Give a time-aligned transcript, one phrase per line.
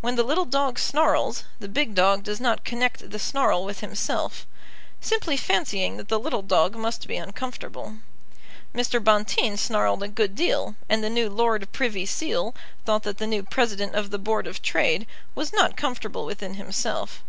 [0.00, 4.46] When the little dog snarls, the big dog does not connect the snarl with himself,
[4.98, 7.98] simply fancying that the little dog must be uncomfortable.
[8.74, 8.98] Mr.
[8.98, 12.54] Bonteen snarled a good deal, and the new Lord Privy Seal
[12.86, 17.22] thought that the new President of the Board of Trade was not comfortable within himself.